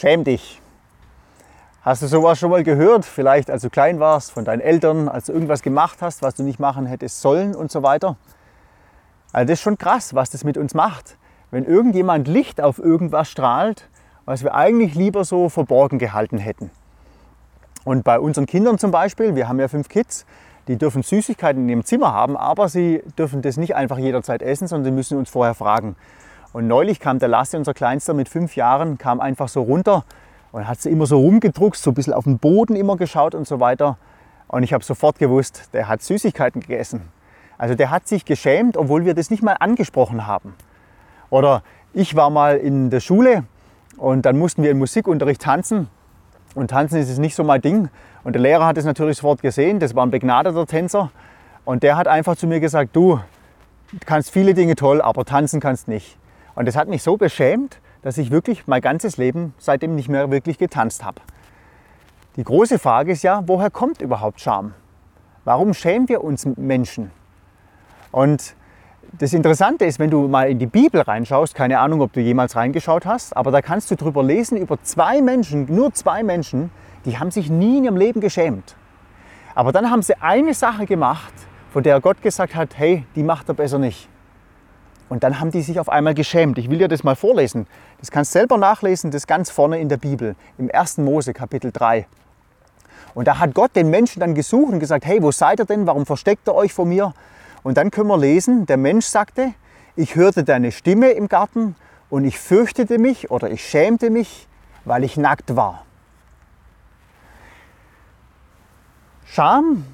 [0.00, 0.62] Schäm dich.
[1.82, 3.04] Hast du sowas schon mal gehört?
[3.04, 6.42] Vielleicht als du klein warst, von deinen Eltern, als du irgendwas gemacht hast, was du
[6.42, 8.16] nicht machen hättest sollen und so weiter.
[9.30, 11.18] Also das ist schon krass, was das mit uns macht.
[11.50, 13.90] Wenn irgendjemand Licht auf irgendwas strahlt,
[14.24, 16.70] was wir eigentlich lieber so verborgen gehalten hätten.
[17.84, 20.24] Und bei unseren Kindern zum Beispiel, wir haben ja fünf Kids,
[20.66, 24.66] die dürfen Süßigkeiten in ihrem Zimmer haben, aber sie dürfen das nicht einfach jederzeit essen,
[24.66, 25.94] sondern sie müssen uns vorher fragen.
[26.52, 30.04] Und neulich kam der Lasse, unser Kleinster mit fünf Jahren, kam einfach so runter
[30.52, 33.46] und hat sie immer so rumgedruckt, so ein bisschen auf den Boden immer geschaut und
[33.46, 33.98] so weiter.
[34.48, 37.02] Und ich habe sofort gewusst, der hat Süßigkeiten gegessen.
[37.56, 40.54] Also der hat sich geschämt, obwohl wir das nicht mal angesprochen haben.
[41.28, 41.62] Oder
[41.92, 43.44] ich war mal in der Schule
[43.96, 45.88] und dann mussten wir im Musikunterricht tanzen.
[46.56, 47.90] Und tanzen ist nicht so mein Ding.
[48.24, 49.78] Und der Lehrer hat es natürlich sofort gesehen.
[49.78, 51.12] Das war ein begnadeter Tänzer.
[51.64, 53.20] Und der hat einfach zu mir gesagt, du
[54.04, 56.16] kannst viele Dinge toll, aber tanzen kannst nicht.
[56.54, 60.30] Und das hat mich so beschämt, dass ich wirklich mein ganzes Leben seitdem nicht mehr
[60.30, 61.20] wirklich getanzt habe.
[62.36, 64.74] Die große Frage ist ja, woher kommt überhaupt Scham?
[65.44, 67.10] Warum schämen wir uns Menschen?
[68.12, 68.54] Und
[69.18, 72.54] das Interessante ist, wenn du mal in die Bibel reinschaust, keine Ahnung, ob du jemals
[72.54, 76.70] reingeschaut hast, aber da kannst du drüber lesen über zwei Menschen, nur zwei Menschen,
[77.04, 78.76] die haben sich nie in ihrem Leben geschämt.
[79.54, 81.32] Aber dann haben sie eine Sache gemacht,
[81.72, 84.08] von der Gott gesagt hat, hey, die macht er besser nicht.
[85.10, 86.56] Und dann haben die sich auf einmal geschämt.
[86.56, 87.66] Ich will dir das mal vorlesen.
[87.98, 90.98] Das kannst du selber nachlesen, das ganz vorne in der Bibel, im 1.
[90.98, 92.06] Mose Kapitel 3.
[93.14, 95.84] Und da hat Gott den Menschen dann gesucht und gesagt, hey, wo seid ihr denn?
[95.88, 97.12] Warum versteckt ihr euch vor mir?
[97.64, 99.52] Und dann können wir lesen, der Mensch sagte,
[99.96, 101.74] ich hörte deine Stimme im Garten
[102.08, 104.46] und ich fürchtete mich oder ich schämte mich,
[104.84, 105.84] weil ich nackt war.
[109.26, 109.84] Scham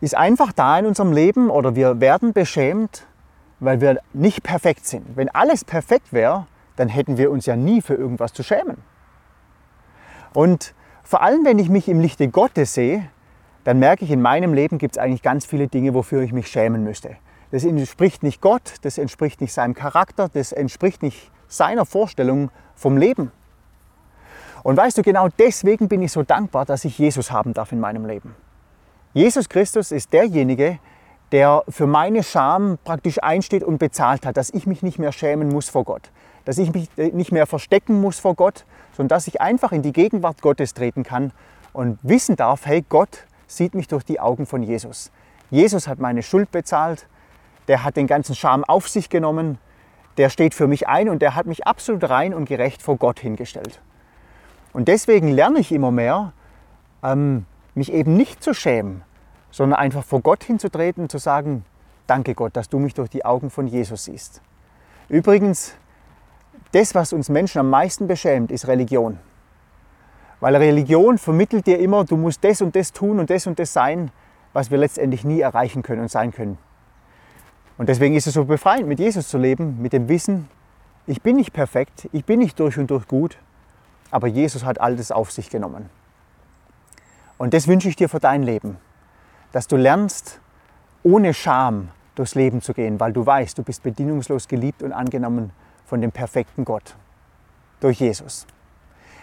[0.00, 3.04] ist einfach da in unserem Leben oder wir werden beschämt,
[3.60, 5.16] weil wir nicht perfekt sind.
[5.16, 8.78] Wenn alles perfekt wäre, dann hätten wir uns ja nie für irgendwas zu schämen.
[10.32, 13.08] Und vor allem, wenn ich mich im Lichte Gottes sehe,
[13.64, 16.48] dann merke ich, in meinem Leben gibt es eigentlich ganz viele Dinge, wofür ich mich
[16.48, 17.16] schämen müsste.
[17.50, 22.96] Das entspricht nicht Gott, das entspricht nicht seinem Charakter, das entspricht nicht seiner Vorstellung vom
[22.96, 23.32] Leben.
[24.62, 27.80] Und weißt du, genau deswegen bin ich so dankbar, dass ich Jesus haben darf in
[27.80, 28.34] meinem Leben.
[29.14, 30.78] Jesus Christus ist derjenige,
[31.32, 35.48] der für meine Scham praktisch einsteht und bezahlt hat, dass ich mich nicht mehr schämen
[35.48, 36.10] muss vor Gott,
[36.44, 38.64] dass ich mich nicht mehr verstecken muss vor Gott,
[38.96, 41.32] sondern dass ich einfach in die Gegenwart Gottes treten kann
[41.72, 45.10] und wissen darf, hey, Gott sieht mich durch die Augen von Jesus.
[45.50, 47.06] Jesus hat meine Schuld bezahlt,
[47.68, 49.58] der hat den ganzen Scham auf sich genommen,
[50.16, 53.20] der steht für mich ein und der hat mich absolut rein und gerecht vor Gott
[53.20, 53.80] hingestellt.
[54.72, 56.32] Und deswegen lerne ich immer mehr,
[57.02, 59.02] ähm, mich eben nicht zu schämen,
[59.58, 61.64] sondern einfach vor Gott hinzutreten und zu sagen,
[62.06, 64.40] danke Gott, dass du mich durch die Augen von Jesus siehst.
[65.08, 65.74] Übrigens,
[66.70, 69.18] das, was uns Menschen am meisten beschämt, ist Religion.
[70.38, 73.72] Weil Religion vermittelt dir immer, du musst das und das tun und das und das
[73.72, 74.12] sein,
[74.52, 76.56] was wir letztendlich nie erreichen können und sein können.
[77.78, 80.48] Und deswegen ist es so befreiend, mit Jesus zu leben, mit dem Wissen,
[81.08, 83.38] ich bin nicht perfekt, ich bin nicht durch und durch gut,
[84.12, 85.90] aber Jesus hat all das auf sich genommen.
[87.38, 88.78] Und das wünsche ich dir für dein Leben,
[89.52, 90.40] dass du lernst,
[91.02, 95.50] ohne Scham durchs Leben zu gehen, weil du weißt, du bist bedingungslos geliebt und angenommen
[95.86, 96.96] von dem perfekten Gott
[97.80, 98.46] durch Jesus.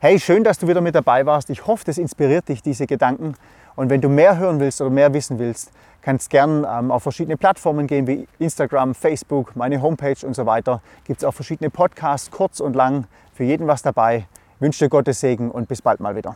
[0.00, 1.50] Hey, schön, dass du wieder mit dabei warst.
[1.50, 3.34] Ich hoffe, das inspiriert dich, diese Gedanken.
[3.76, 7.36] Und wenn du mehr hören willst oder mehr wissen willst, kannst gern ähm, auf verschiedene
[7.36, 10.80] Plattformen gehen wie Instagram, Facebook, meine Homepage und so weiter.
[11.04, 13.04] Gibt es auch verschiedene Podcasts, kurz und lang,
[13.34, 14.26] für jeden was dabei.
[14.56, 16.34] Ich wünsche dir Gottes Segen und bis bald mal wieder.